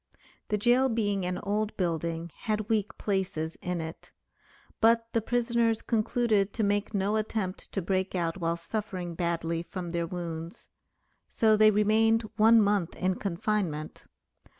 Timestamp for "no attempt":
6.95-7.71